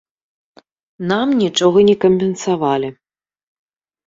[1.11, 2.89] Нам нічога не кампенсавалі.